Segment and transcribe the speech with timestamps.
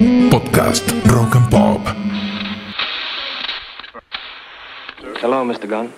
[0.00, 1.80] Podcast Rock and Pop.
[5.20, 5.68] Hello, Mr.
[5.68, 5.92] Gunn.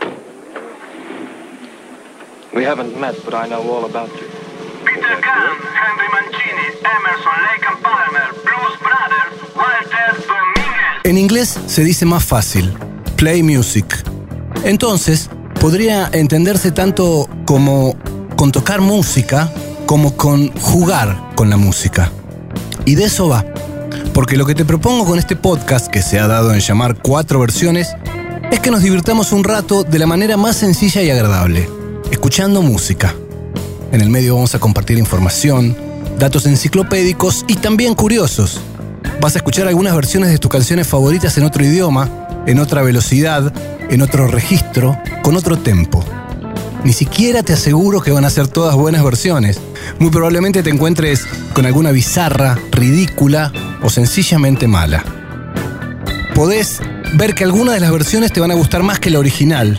[2.52, 4.26] We haven't met, but I know all about you.
[4.84, 11.00] Peter Gunn, Henry Mancini, Emerson, Lake and Palmer, Blues Brothers, Walter Dominguez.
[11.04, 12.74] En inglés se dice más fácil,
[13.14, 13.86] play music.
[14.64, 15.30] Entonces,
[15.60, 17.94] podría entenderse tanto como
[18.34, 19.48] con tocar música
[19.86, 22.10] como con jugar con la música.
[22.84, 23.51] Y de eso va.
[24.14, 27.40] Porque lo que te propongo con este podcast, que se ha dado en llamar cuatro
[27.40, 27.88] versiones,
[28.50, 31.68] es que nos divirtamos un rato de la manera más sencilla y agradable,
[32.10, 33.14] escuchando música.
[33.90, 35.74] En el medio vamos a compartir información,
[36.18, 38.60] datos enciclopédicos y también curiosos.
[39.18, 42.10] Vas a escuchar algunas versiones de tus canciones favoritas en otro idioma,
[42.46, 43.50] en otra velocidad,
[43.88, 46.04] en otro registro, con otro tempo.
[46.84, 49.58] Ni siquiera te aseguro que van a ser todas buenas versiones.
[49.98, 55.04] Muy probablemente te encuentres con alguna bizarra, ridícula o sencillamente mala.
[56.34, 56.80] Podés
[57.14, 59.78] ver que algunas de las versiones te van a gustar más que la original.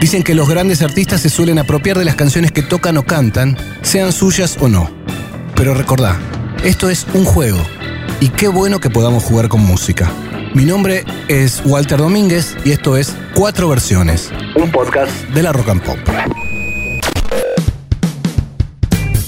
[0.00, 3.56] Dicen que los grandes artistas se suelen apropiar de las canciones que tocan o cantan,
[3.82, 4.90] sean suyas o no.
[5.54, 6.18] Pero recordá,
[6.62, 7.58] esto es un juego.
[8.20, 10.10] Y qué bueno que podamos jugar con música.
[10.54, 15.70] Mi nombre es Walter Domínguez y esto es Cuatro Versiones, un podcast de la Rock
[15.70, 16.43] and Pop.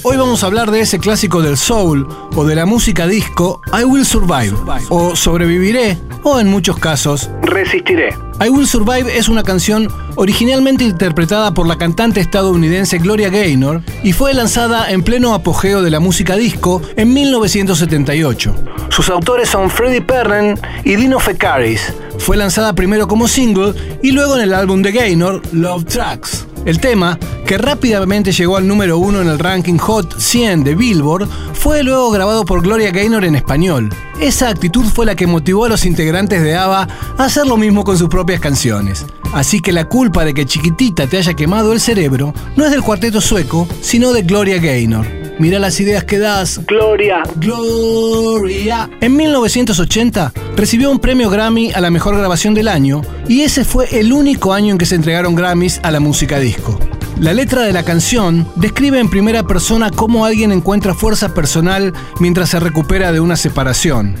[0.09, 3.83] Hoy vamos a hablar de ese clásico del soul o de la música disco I
[3.83, 4.55] Will Survive
[4.87, 8.15] o Sobreviviré o en muchos casos Resistiré.
[8.39, 14.13] I Will Survive es una canción originalmente interpretada por la cantante estadounidense Gloria Gaynor y
[14.13, 18.55] fue lanzada en pleno apogeo de la música disco en 1978.
[18.87, 21.93] Sus autores son Freddie Perren y Dino Fekaris.
[22.17, 26.47] Fue lanzada primero como single y luego en el álbum de Gaynor, Love Tracks.
[26.67, 31.25] El tema, que rápidamente llegó al número uno en el ranking Hot 100 de Billboard,
[31.53, 33.89] fue luego grabado por Gloria Gaynor en español.
[34.19, 37.85] Esa actitud fue la que motivó a los integrantes de ABBA a hacer lo mismo
[37.85, 39.05] con sus propias canciones.
[39.31, 42.83] Así que la culpa de que chiquitita te haya quemado el cerebro no es del
[42.83, 45.26] cuarteto sueco, sino de Gloria Gaynor.
[45.39, 46.61] Mira las ideas que das.
[46.65, 47.21] Gloria.
[47.35, 48.89] Gloria.
[49.01, 53.99] En 1980 recibió un premio Grammy a la mejor grabación del año y ese fue
[53.99, 56.79] el único año en que se entregaron Grammys a la música disco.
[57.19, 62.49] La letra de la canción describe en primera persona cómo alguien encuentra fuerza personal mientras
[62.49, 64.15] se recupera de una separación.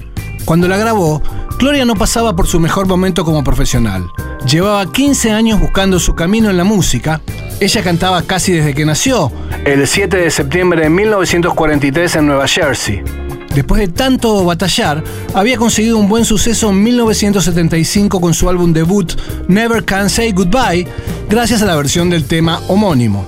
[0.45, 1.21] Cuando la grabó,
[1.59, 4.05] Gloria no pasaba por su mejor momento como profesional.
[4.49, 7.21] Llevaba 15 años buscando su camino en la música.
[7.59, 9.31] Ella cantaba casi desde que nació,
[9.65, 13.01] el 7 de septiembre de 1943 en Nueva Jersey.
[13.55, 15.03] Después de tanto batallar,
[15.33, 19.11] había conseguido un buen suceso en 1975 con su álbum debut
[19.47, 20.87] Never Can Say Goodbye,
[21.27, 23.27] gracias a la versión del tema homónimo.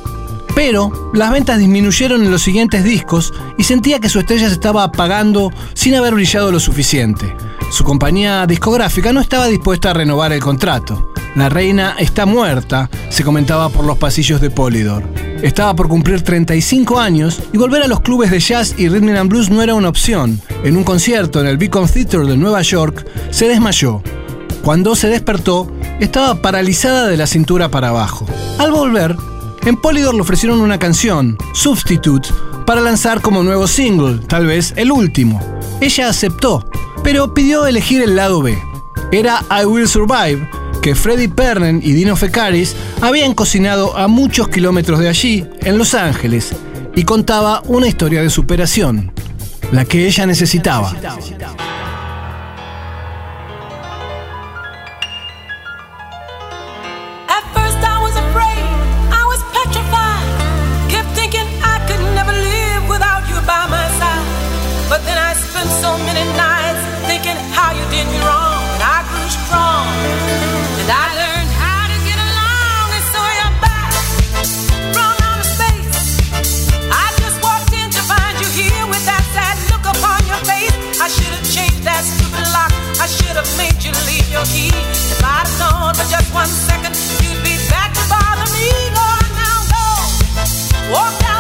[0.62, 4.84] Pero las ventas disminuyeron en los siguientes discos y sentía que su estrella se estaba
[4.84, 7.34] apagando sin haber brillado lo suficiente.
[7.72, 11.14] Su compañía discográfica no estaba dispuesta a renovar el contrato.
[11.34, 15.06] La reina está muerta, se comentaba por los pasillos de Polydor.
[15.42, 19.30] Estaba por cumplir 35 años y volver a los clubes de jazz y rhythm and
[19.30, 20.42] blues no era una opción.
[20.66, 24.04] En un concierto en el Beacon Theatre de Nueva York, se desmayó.
[24.62, 25.72] Cuando se despertó,
[26.02, 28.26] estaba paralizada de la cintura para abajo.
[28.58, 29.16] Al volver,
[29.66, 32.30] en Polydor le ofrecieron una canción, Substitute,
[32.66, 35.42] para lanzar como nuevo single, tal vez el último.
[35.82, 36.66] Ella aceptó,
[37.04, 38.58] pero pidió elegir el lado B.
[39.12, 40.48] Era I Will Survive,
[40.82, 45.94] que Freddie Pernen y Dino Fekaris habían cocinado a muchos kilómetros de allí, en Los
[45.94, 46.54] Ángeles,
[46.96, 49.12] y contaba una historia de superación,
[49.72, 50.94] la que ella necesitaba.
[81.20, 82.72] Should have changed that stupid lock.
[83.04, 84.72] I should have made you leave your key.
[84.72, 88.72] If I'd known for just one second, you'd be back to bother me.
[88.96, 89.86] On now, go.
[90.96, 91.39] Walk out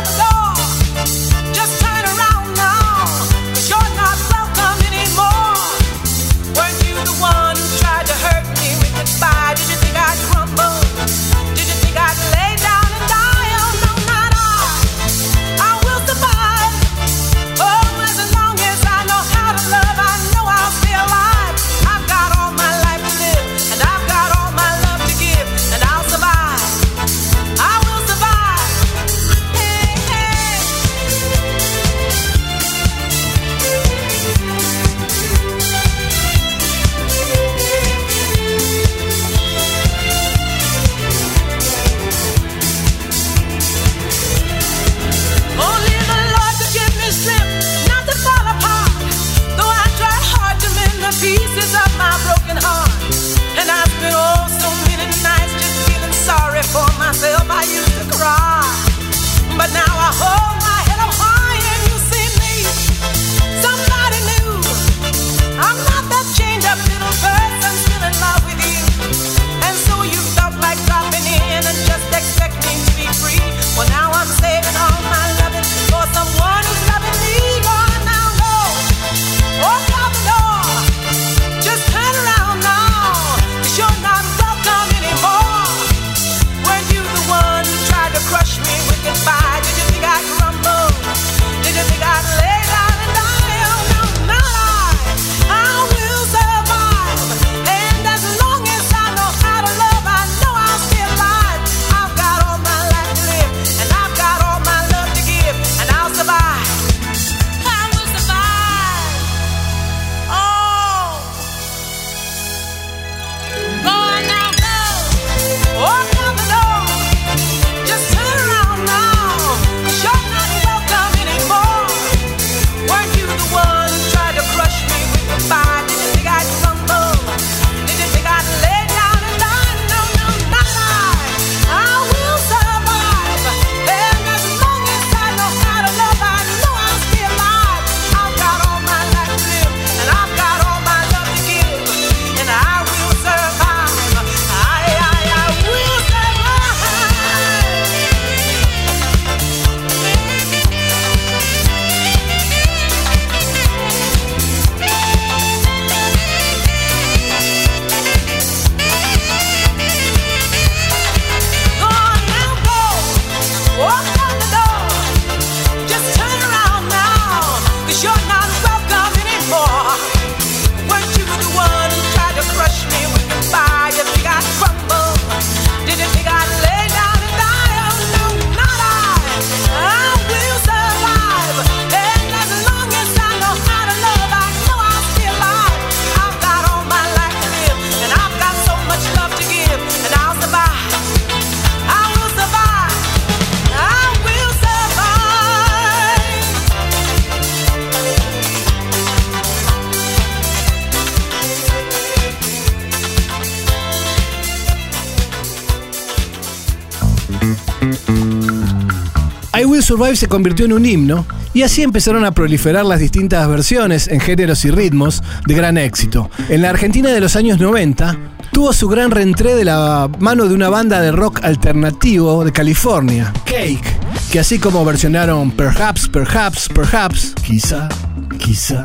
[209.81, 214.19] Survive se convirtió en un himno y así empezaron a proliferar las distintas versiones en
[214.19, 216.29] géneros y ritmos de gran éxito.
[216.49, 218.17] En la Argentina de los años 90
[218.51, 223.33] tuvo su gran reentré de la mano de una banda de rock alternativo de California,
[223.45, 223.97] Cake,
[224.31, 227.89] que así como versionaron Perhaps, Perhaps, Perhaps, quizá,
[228.37, 228.83] quizá,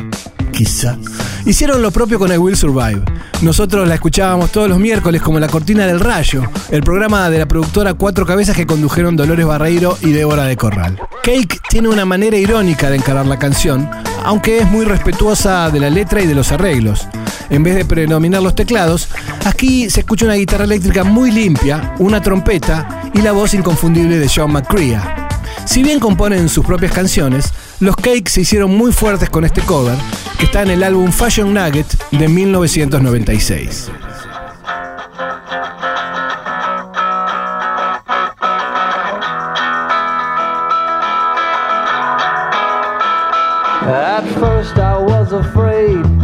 [0.54, 0.96] quizá,
[1.44, 3.02] hicieron lo propio con I Will Survive.
[3.42, 7.46] Nosotros la escuchábamos todos los miércoles como La Cortina del Rayo, el programa de la
[7.46, 10.98] productora Cuatro Cabezas que condujeron Dolores Barreiro y Débora de Corral.
[11.22, 13.90] Cake tiene una manera irónica de encarar la canción,
[14.24, 17.06] aunque es muy respetuosa de la letra y de los arreglos.
[17.50, 19.08] En vez de predominar los teclados,
[19.44, 24.28] aquí se escucha una guitarra eléctrica muy limpia, una trompeta y la voz inconfundible de
[24.28, 25.23] Sean McCrea.
[25.64, 29.96] Si bien componen sus propias canciones, los Cake se hicieron muy fuertes con este cover,
[30.38, 33.90] que está en el álbum Fashion Nugget de 1996.
[43.86, 46.23] At first I was afraid, I was petrified.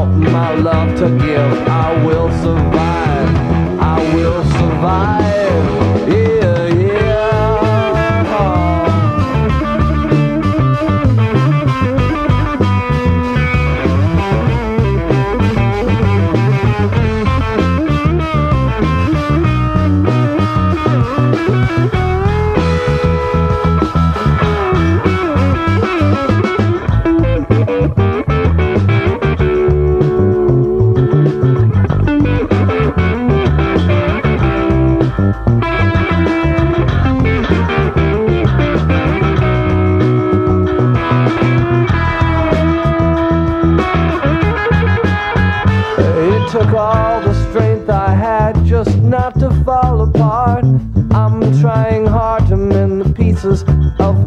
[0.00, 1.52] all my love to give.
[1.68, 3.36] I will survive.
[3.80, 5.49] I will survive.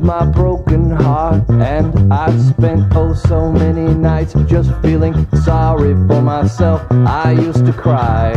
[0.03, 1.43] My broken heart.
[1.50, 6.86] And I've spent oh so many nights just feeling sorry for myself.
[6.91, 8.33] I used to cry.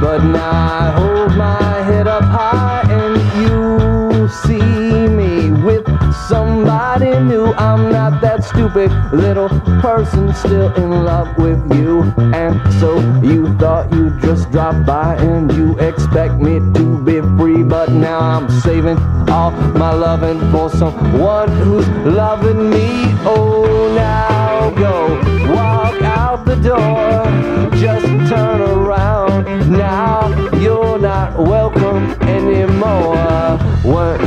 [0.00, 4.55] But now I hold my head up high and you see
[8.76, 9.48] stupid little
[9.80, 12.02] person still in love with you.
[12.34, 17.62] And so you thought you'd just drop by and you expect me to be free.
[17.62, 18.98] But now I'm saving
[19.30, 22.88] all my loving for someone who's loving me.
[23.24, 27.25] Oh, now go walk out the door.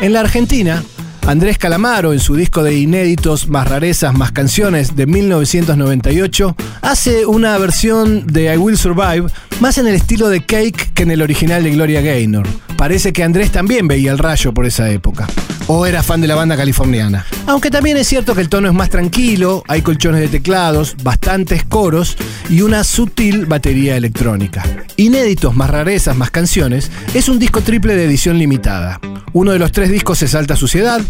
[0.00, 0.82] En la Argentina,
[1.26, 7.58] Andrés Calamaro, en su disco de inéditos Más rarezas, más canciones de 1998, hace una
[7.58, 9.26] versión de I Will Survive
[9.60, 12.46] más en el estilo de Cake que en el original de Gloria Gaynor.
[12.78, 15.26] Parece que Andrés también veía el rayo por esa época.
[15.72, 17.24] O era fan de la banda californiana.
[17.46, 21.62] Aunque también es cierto que el tono es más tranquilo, hay colchones de teclados, bastantes
[21.62, 22.16] coros
[22.48, 24.64] y una sutil batería electrónica.
[24.96, 28.98] Inéditos, más rarezas, más canciones, es un disco triple de edición limitada.
[29.32, 31.02] Uno de los tres discos es Alta Suciedad,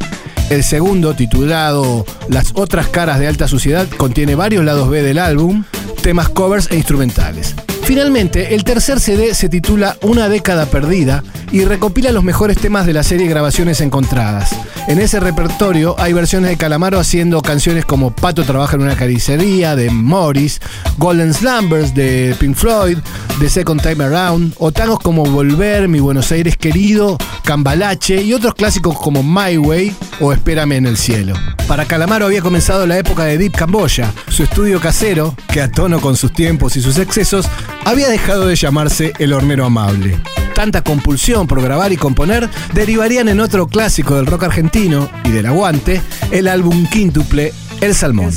[0.51, 5.65] el segundo, titulado Las otras caras de Alta Suciedad, contiene varios lados B del álbum,
[6.03, 7.55] temas covers e instrumentales.
[7.91, 12.93] Finalmente, el tercer CD se titula Una década perdida y recopila los mejores temas de
[12.93, 14.55] la serie Grabaciones Encontradas.
[14.87, 19.75] En ese repertorio hay versiones de Calamaro haciendo canciones como Pato trabaja en una carnicería
[19.75, 20.61] de Morris,
[20.99, 22.99] Golden Slumbers de Pink Floyd,
[23.41, 28.55] The Second Time Around, o tangos como Volver, Mi Buenos Aires querido, Cambalache y otros
[28.55, 31.35] clásicos como My Way o Espérame en el cielo.
[31.67, 36.01] Para Calamaro había comenzado la época de Deep Camboya, su estudio casero, que a tono
[36.01, 37.47] con sus tiempos y sus excesos,
[37.85, 40.19] había dejado de llamarse El Hornero Amable.
[40.55, 45.47] Tanta compulsión por grabar y componer derivarían en otro clásico del rock argentino y del
[45.47, 48.31] aguante, el álbum quíntuple El Salmón.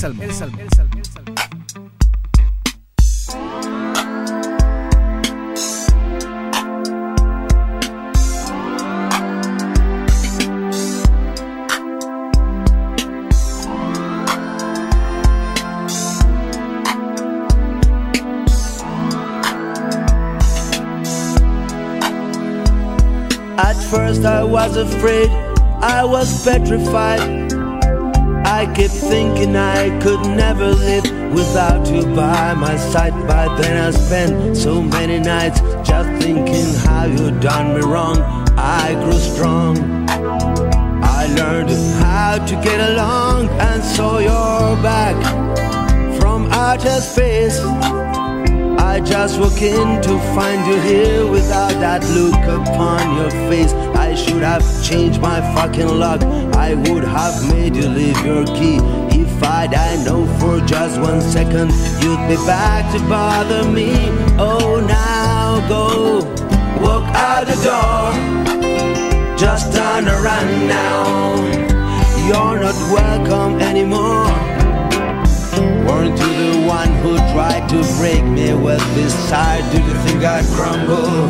[23.74, 25.32] At first I was afraid,
[25.82, 27.22] I was petrified.
[28.46, 33.16] I kept thinking I could never live without you by my side.
[33.26, 38.20] But then I spent so many nights just thinking how you done me wrong.
[38.60, 39.76] I grew strong.
[40.08, 45.18] I learned how to get along and saw your back
[46.20, 47.58] from outer space.
[48.94, 53.74] I just walk in to find you here without that look upon your face.
[53.98, 56.22] I should have changed my fucking luck.
[56.54, 58.78] I would have made you leave your key.
[59.10, 61.72] If I'd I know for just one second
[62.04, 63.94] you'd be back to bother me.
[64.38, 66.20] Oh, now go
[66.80, 68.14] walk out the door.
[69.36, 71.34] Just turn around now.
[72.28, 74.53] You're not welcome anymore.
[75.94, 79.64] Weren't you the one who tried to break me with this side?
[79.72, 81.30] Did you think I'd crumble?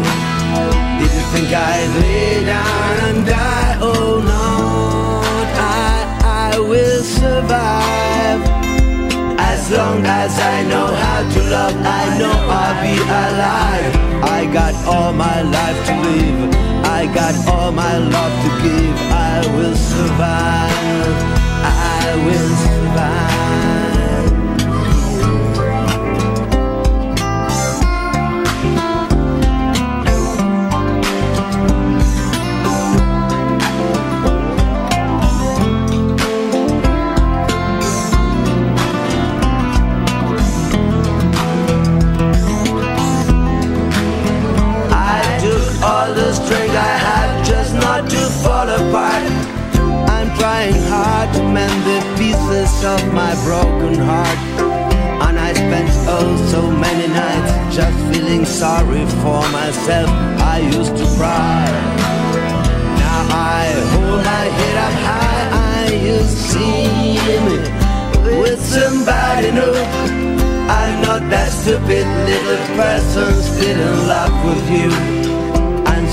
[0.99, 3.77] Did you think I'd lay down and die?
[3.81, 5.19] Oh no,
[5.59, 8.39] I, I will survive.
[9.37, 13.93] As long as I know how to love, I know I'll be alive.
[14.23, 16.55] I got all my life to live.
[16.85, 18.97] I got all my love to give.
[19.11, 21.15] I will survive.
[21.67, 23.52] I will survive.
[52.83, 54.37] Of my broken heart.
[55.25, 60.09] And I spent oh so many nights just feeling sorry for myself.
[60.53, 61.65] I used to cry.
[62.99, 65.43] Now I hold my head up high.
[65.79, 67.57] I you see me
[68.41, 69.75] with somebody new.
[70.67, 75.22] I'm not that stupid little person still in love with you.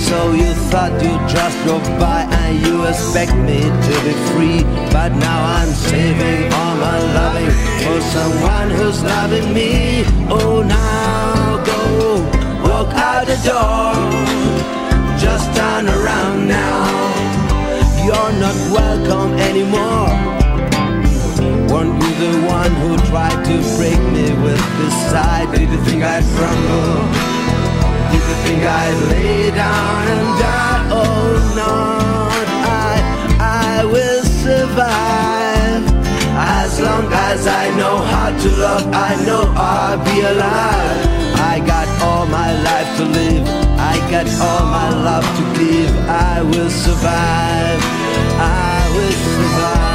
[0.08, 4.62] So you thought you'd just go by and you expect me to be free.
[4.90, 7.52] But now I'm saving all my loving
[7.84, 10.04] for someone who's loving me.
[10.28, 11.80] Oh, now go
[12.66, 13.92] walk out the door.
[15.20, 17.30] Just turn around now.
[18.04, 20.10] You're not welcome anymore.
[21.70, 25.52] Weren't you the one who tried to break me with this side?
[25.54, 27.59] Did you think I'd crumble?
[28.10, 30.88] Think I'd lay down and die?
[30.90, 31.72] Oh no,
[32.66, 32.96] I,
[33.38, 35.82] I will survive.
[36.34, 41.00] As long as I know how to love, I know I'll be alive.
[41.52, 43.46] I got all my life to live.
[43.78, 45.96] I got all my love to give.
[46.08, 47.80] I will survive.
[48.40, 49.89] I will survive.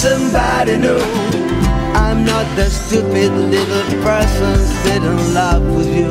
[0.00, 0.96] Somebody new.
[1.92, 6.08] I'm not the stupid little person sitting in love with you.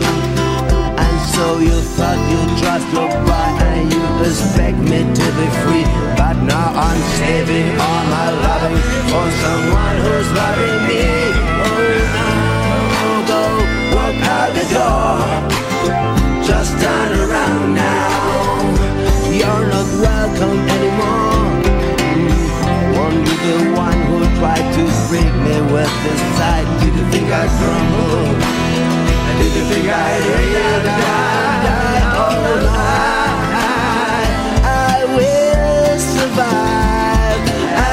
[1.03, 5.87] And so you thought you trust your boy and you expect me to be free.
[6.21, 11.05] But now I'm saving all my loving for someone who's loving me.
[11.65, 13.41] Oh, now go
[13.97, 15.17] walk out the door.
[16.45, 18.69] Just turn around now.
[19.33, 21.28] You're not welcome anymore.
[23.39, 26.67] The one who tried to break me with this side.
[26.81, 28.35] Did you think I'd crumble?
[29.39, 32.03] Did you think I'd really die?
[32.19, 34.27] Oh, I,
[34.91, 37.41] I will survive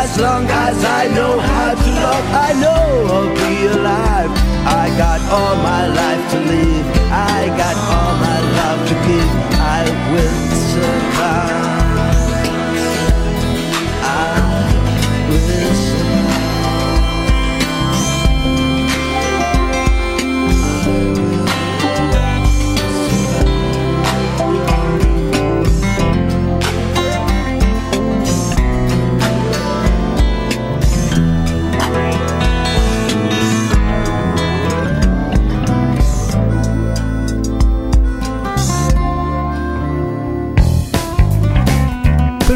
[0.03, 2.27] as long as I know how to love.
[2.35, 2.83] I know
[3.15, 4.31] I'll be alive.
[4.67, 6.87] I got all my life to live.
[7.13, 8.16] I got all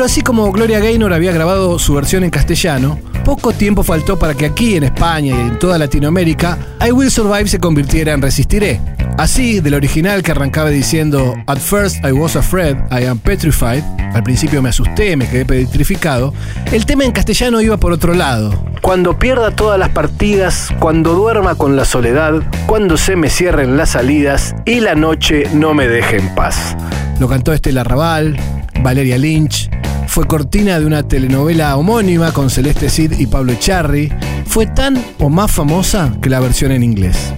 [0.01, 4.33] Pero así como Gloria Gaynor había grabado su versión en castellano, poco tiempo faltó para
[4.33, 8.81] que aquí en España y en toda Latinoamérica I Will Survive se convirtiera en Resistiré.
[9.19, 13.83] Así, del original que arrancaba diciendo At first I was afraid, I am petrified,
[14.15, 16.33] al principio me asusté, me quedé petrificado,
[16.73, 18.55] el tema en castellano iba por otro lado.
[18.81, 23.91] Cuando pierda todas las partidas, cuando duerma con la soledad, cuando se me cierren las
[23.91, 26.75] salidas y la noche no me deje en paz.
[27.19, 28.39] Lo cantó Estela Raval,
[28.83, 29.69] Valeria Lynch,
[30.11, 34.13] fue cortina de una telenovela homónima con Celeste Cid y Pablo Echarri.
[34.45, 37.33] Fue tan o más famosa que la versión en inglés.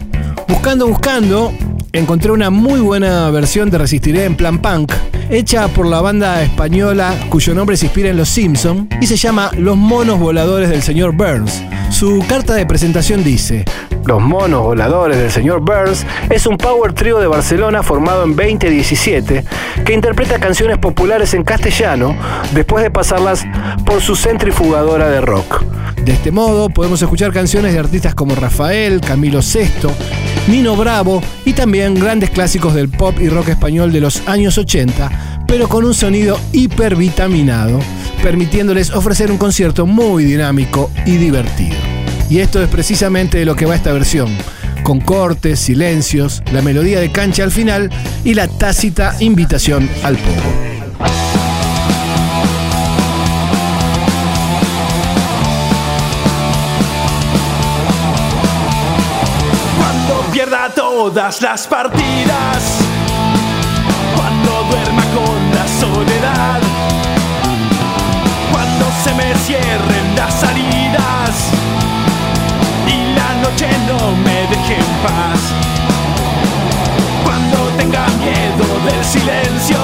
[0.48, 1.52] Buscando, buscando,
[1.92, 4.90] encontré una muy buena versión de Resistiré en plan punk,
[5.28, 9.50] hecha por la banda española cuyo nombre se inspira en Los Simpson y se llama
[9.58, 11.62] Los monos voladores del señor Burns.
[11.90, 13.66] Su carta de presentación dice,
[14.04, 19.44] Los monos voladores del señor Burns es un power trio de Barcelona formado en 2017
[19.84, 22.16] que interpreta canciones populares en castellano
[22.52, 23.44] después de pasarlas
[23.86, 25.62] por su centrifugadora de rock.
[26.04, 29.88] De este modo podemos escuchar canciones de artistas como Rafael, Camilo VI,
[30.48, 35.44] Nino Bravo y también grandes clásicos del pop y rock español de los años 80,
[35.46, 37.78] pero con un sonido hipervitaminado,
[38.20, 42.01] permitiéndoles ofrecer un concierto muy dinámico y divertido.
[42.32, 44.34] Y esto es precisamente de lo que va esta versión,
[44.84, 47.90] con cortes, silencios, la melodía de cancha al final
[48.24, 50.16] y la tácita invitación al
[60.32, 62.78] pierda todas las partidas,
[64.16, 65.01] cuando duerma
[73.62, 75.40] noche no me deje en paz,
[77.24, 79.76] cuando tenga miedo del silencio,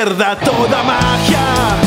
[0.00, 1.79] pierda toda magia,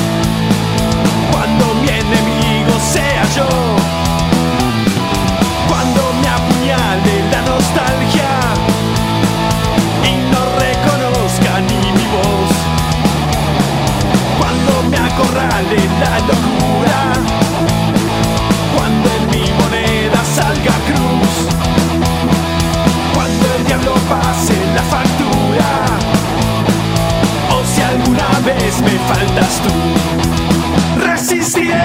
[28.81, 31.83] me faltas tú, resistiré,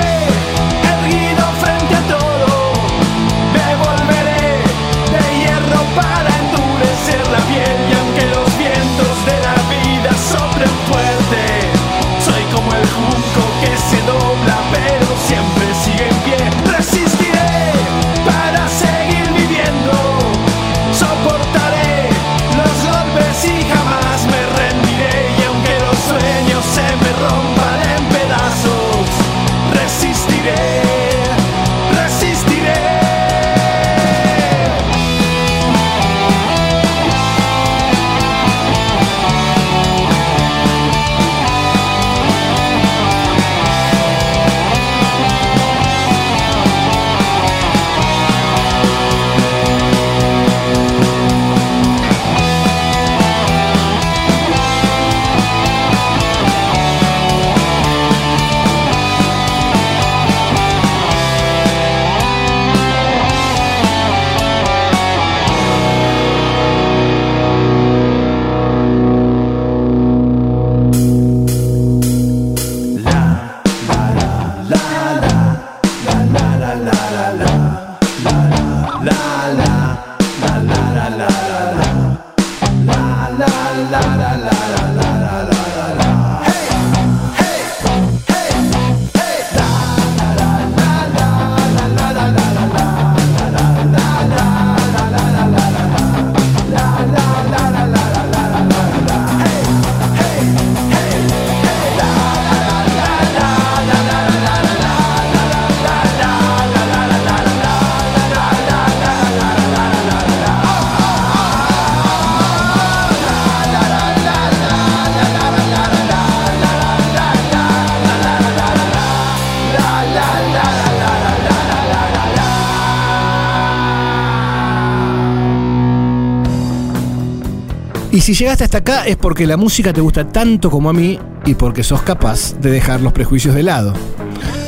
[128.29, 131.55] si llegaste hasta acá es porque la música te gusta tanto como a mí y
[131.55, 133.95] porque sos capaz de dejar los prejuicios de lado.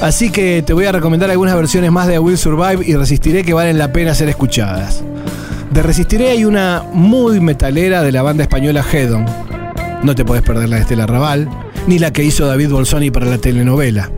[0.01, 3.45] Así que te voy a recomendar algunas versiones más de I Will Survive y Resistiré
[3.45, 5.05] que valen la pena ser escuchadas.
[5.75, 9.27] De Resistiré hay una muy metalera de la banda española Hedon.
[10.05, 11.47] No te podés perder la de Estela Raval,
[11.87, 14.11] ni la que hizo David Bolsoni para la telenovela.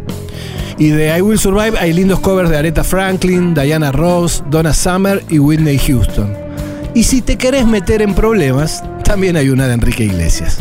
[0.78, 5.20] Y de I Will Survive hay lindos covers de Aretha Franklin, Diana Ross, Donna Summer
[5.28, 6.32] y Whitney Houston.
[6.94, 10.58] Y si te querés meter en problemas, también hay una de Enrique Iglesias.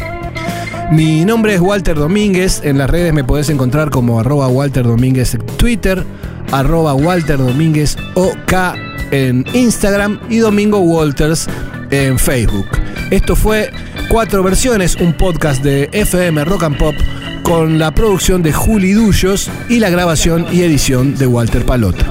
[0.92, 5.34] Mi nombre es Walter Domínguez, en las redes me podés encontrar como arroba Walter Domínguez
[5.34, 6.06] en Twitter,
[6.52, 8.54] arroba Walter Domínguez OK
[9.12, 11.48] en Instagram y Domingo Walters
[11.92, 12.68] en Facebook.
[13.10, 13.72] Esto fue
[14.10, 16.96] Cuatro Versiones, un podcast de FM Rock and Pop
[17.44, 22.06] con la producción de Juli Dullos y la grabación y edición de Walter Palota.